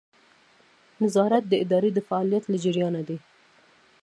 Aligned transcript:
نظارت 1.03 1.43
د 1.47 1.53
ادارې 1.63 1.89
د 1.93 1.99
فعالیت 2.07 2.43
له 2.49 2.57
جریانه 2.63 3.01
دی. 3.07 3.17